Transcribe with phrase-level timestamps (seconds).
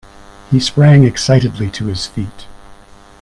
[0.49, 2.47] He sprang excitedly to his feet.